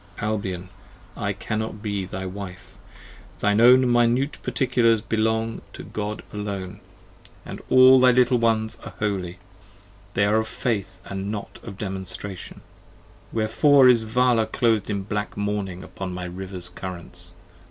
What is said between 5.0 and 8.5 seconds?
45 Belong to God alone, and all thy little